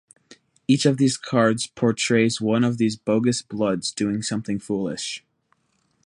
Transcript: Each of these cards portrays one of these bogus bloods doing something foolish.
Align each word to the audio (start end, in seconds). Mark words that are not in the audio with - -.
Each 0.67 0.87
of 0.87 0.97
these 0.97 1.15
cards 1.15 1.67
portrays 1.67 2.41
one 2.41 2.63
of 2.63 2.79
these 2.79 2.95
bogus 2.95 3.43
bloods 3.43 3.91
doing 3.91 4.23
something 4.23 4.57
foolish. 4.57 5.23